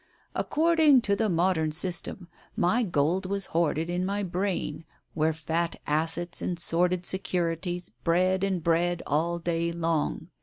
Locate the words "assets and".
5.85-6.57